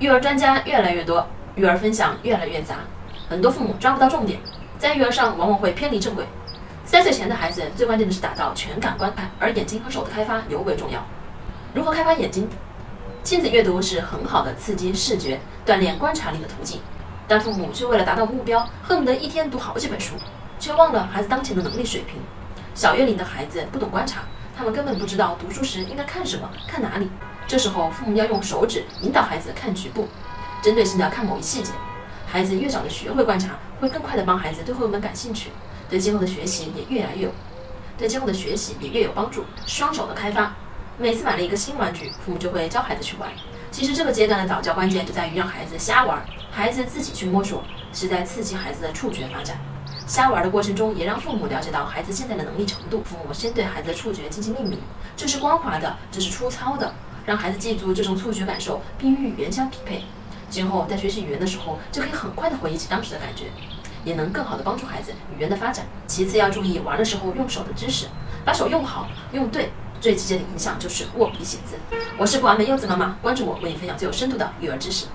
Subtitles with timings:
[0.00, 1.26] 育儿专家越来越多，
[1.56, 2.76] 育儿分享越来越杂，
[3.28, 4.40] 很多父母抓不到重点，
[4.78, 6.24] 在育儿上往往会偏离正轨。
[6.86, 11.04] 三岁前的孩子最关键的是打造全感观看，而眼睛和手的开发尤为重要。
[11.74, 12.48] 如何开发眼睛？
[13.22, 16.80] 亲子阅读是很好的刺激视觉、锻炼观察力的途径，
[17.28, 20.14] 但父母却为了达到目标，恨不得一天读好几本书，
[20.58, 22.18] 却忘了孩子当前的能力水平。
[22.74, 24.22] 小月龄的孩子不懂观察，
[24.60, 27.08] 他们根本不知道读书时应该看什么、看哪里。
[27.46, 30.06] 这时候，父母要用手指引导孩子看局部，
[30.60, 31.72] 针对性的看某一细节。
[32.26, 35.48] 孩子越早的学会观察，会更快的帮孩子对绘本感兴趣，
[35.88, 37.32] 对今后的学习也越来越有，
[37.96, 39.46] 对今后的学习也越有帮助。
[39.64, 40.54] 双手的开发，
[40.98, 43.30] 每次买了一个新玩具，父母就会教孩子去玩。
[43.70, 47.64] 其实这个阶段的早教关键就在于让孩子瞎玩，孩子自己去摸索，
[47.94, 49.58] 是在刺激孩子的触觉发展。
[50.10, 53.00] 瞎玩的过程中，也让父母了解到孩子现在的能力程度。
[53.04, 54.76] 父母先对孩子的触觉进行命名，
[55.16, 56.92] 这是光滑的，这是粗糙的。
[57.24, 60.02] 让孩子记住这种触觉感受，并与语言相匹配。
[60.50, 63.52] 今后在学习语言的时候，就可以很快的回忆起当时的感觉，
[64.02, 65.86] 也能更好的帮助孩子语言的发展。
[66.08, 68.06] 其次要注意玩的时候用手的知识，
[68.44, 71.76] 把手用好用对，最直接的影响就是握笔写字。
[72.18, 75.06] 我是不完美柚子妈妈，关注我，为你分享最有深度的育儿知识。